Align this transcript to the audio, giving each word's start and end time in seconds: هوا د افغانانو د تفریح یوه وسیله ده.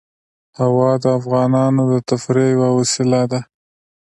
هوا 0.61 0.91
د 1.03 1.05
افغانانو 1.19 1.81
د 1.91 1.95
تفریح 2.09 2.49
یوه 2.55 2.69
وسیله 2.79 3.21
ده. 3.31 3.39